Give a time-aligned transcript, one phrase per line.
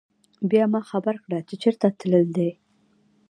[0.49, 2.49] بيا ما خبر کړه چې چرته تلل دي